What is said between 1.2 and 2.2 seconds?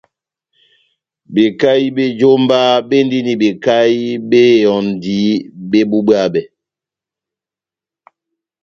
Bekahi bé